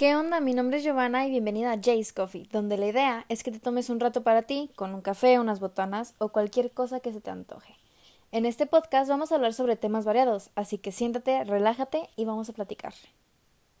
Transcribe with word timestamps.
¿Qué 0.00 0.16
onda? 0.16 0.40
Mi 0.40 0.54
nombre 0.54 0.78
es 0.78 0.82
Giovanna 0.82 1.26
y 1.26 1.30
bienvenida 1.30 1.72
a 1.72 1.78
Jay's 1.78 2.14
Coffee, 2.14 2.48
donde 2.50 2.78
la 2.78 2.86
idea 2.86 3.26
es 3.28 3.42
que 3.42 3.52
te 3.52 3.58
tomes 3.58 3.90
un 3.90 4.00
rato 4.00 4.22
para 4.22 4.40
ti 4.40 4.70
con 4.74 4.94
un 4.94 5.02
café, 5.02 5.38
unas 5.38 5.60
botanas 5.60 6.14
o 6.16 6.30
cualquier 6.30 6.70
cosa 6.70 7.00
que 7.00 7.12
se 7.12 7.20
te 7.20 7.28
antoje. 7.28 7.76
En 8.32 8.46
este 8.46 8.64
podcast 8.64 9.10
vamos 9.10 9.30
a 9.30 9.34
hablar 9.34 9.52
sobre 9.52 9.76
temas 9.76 10.06
variados, 10.06 10.52
así 10.54 10.78
que 10.78 10.90
siéntate, 10.90 11.44
relájate 11.44 12.08
y 12.16 12.24
vamos 12.24 12.48
a 12.48 12.54
platicar. 12.54 12.94